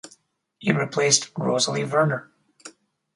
He 0.57 0.71
replaced 0.71 1.29
Rosalie 1.37 1.83
Verner. 1.83 2.31